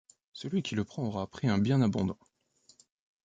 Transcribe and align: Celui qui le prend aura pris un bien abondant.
Celui 0.33 0.63
qui 0.63 0.73
le 0.73 0.83
prend 0.83 1.03
aura 1.03 1.27
pris 1.27 1.47
un 1.47 1.59
bien 1.59 1.79
abondant. 1.83 2.17